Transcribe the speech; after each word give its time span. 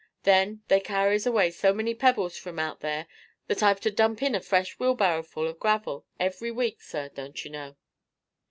Then 0.23 0.63
they 0.67 0.79
carries 0.79 1.27
away 1.27 1.51
so 1.51 1.73
many 1.75 1.93
pebbles 1.93 2.35
from 2.35 2.57
out 2.57 2.79
there 2.79 3.05
that 3.45 3.61
I've 3.61 3.79
to 3.81 3.91
dump 3.91 4.23
in 4.23 4.33
a 4.33 4.39
fresh 4.41 4.79
weelbarrel 4.79 5.21
full 5.21 5.47
o' 5.47 5.53
gravel 5.53 6.07
every 6.19 6.49
week, 6.49 6.81
sir, 6.81 7.09
don't 7.09 7.45
you 7.45 7.51
know." 7.51 7.75